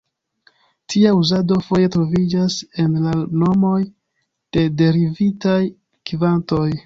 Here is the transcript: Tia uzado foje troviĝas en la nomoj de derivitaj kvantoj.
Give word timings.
Tia 0.93 1.09
uzado 1.17 1.57
foje 1.65 1.89
troviĝas 1.95 2.55
en 2.85 2.97
la 3.05 3.13
nomoj 3.43 3.77
de 4.57 4.63
derivitaj 4.81 5.61
kvantoj. 6.13 6.67